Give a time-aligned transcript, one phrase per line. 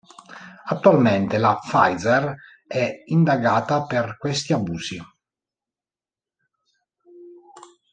[0.65, 4.99] Attualmente la Pfizer è indagata per questi abusi.